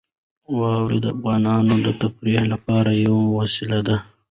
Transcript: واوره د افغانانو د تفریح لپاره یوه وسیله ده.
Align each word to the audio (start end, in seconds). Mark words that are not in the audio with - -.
واوره 0.59 0.97
د 1.03 1.05
افغانانو 1.15 1.75
د 1.85 1.87
تفریح 2.01 2.41
لپاره 2.53 2.91
یوه 3.05 3.23
وسیله 3.39 3.79
ده. 3.87 3.97